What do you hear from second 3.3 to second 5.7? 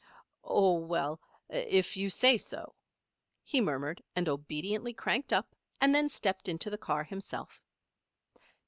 he murmured, and obediently cranked up